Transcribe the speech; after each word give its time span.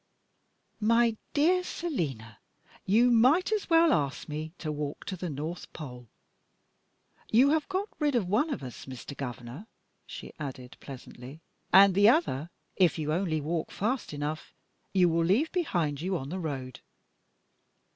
My 0.79 1.15
dear 1.35 1.63
Selina, 1.63 2.39
you 2.87 3.11
might 3.11 3.51
as 3.51 3.69
well 3.69 3.93
ask 3.93 4.27
me 4.27 4.51
to 4.57 4.71
walk 4.71 5.05
to 5.05 5.15
the 5.15 5.29
North 5.29 5.71
Pole. 5.73 6.07
You 7.29 7.51
have 7.51 7.69
got 7.69 7.87
rid 7.99 8.15
of 8.15 8.27
one 8.27 8.49
of 8.51 8.63
us, 8.63 8.87
Mr. 8.87 9.15
Governor," 9.15 9.67
she 10.07 10.33
added, 10.39 10.75
pleasantly; 10.79 11.39
"and 11.71 11.93
the 11.93 12.09
other, 12.09 12.49
if 12.77 12.97
you 12.97 13.13
only 13.13 13.41
walk 13.41 13.69
fast 13.69 14.11
enough, 14.11 14.55
you 14.91 15.07
will 15.07 15.23
leave 15.23 15.51
behind 15.51 16.01
you 16.01 16.17
on 16.17 16.29
the 16.29 16.39
road. 16.39 16.79